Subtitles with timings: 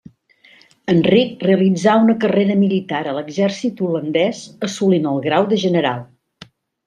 [0.93, 6.01] Enric realitzà una carrera militar a l'exèrcit holandès assolint el grau de general.